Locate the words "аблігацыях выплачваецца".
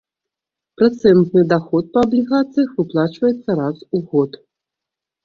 2.07-3.49